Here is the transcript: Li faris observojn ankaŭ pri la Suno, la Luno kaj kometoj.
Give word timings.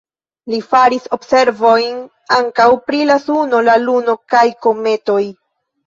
Li 0.53 0.61
faris 0.71 1.05
observojn 1.17 2.01
ankaŭ 2.39 2.67
pri 2.91 3.05
la 3.13 3.21
Suno, 3.29 3.63
la 3.71 3.79
Luno 3.87 4.21
kaj 4.35 4.47
kometoj. 4.69 5.25